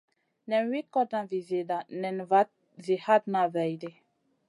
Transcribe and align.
Nen 0.49 0.63
wi 0.71 0.79
kotna 0.93 1.21
vi 1.29 1.39
zida 1.49 1.77
nen 2.01 2.17
vat 2.31 2.49
zi 2.85 2.95
hatna 3.05 3.41
vaidi. 3.53 3.91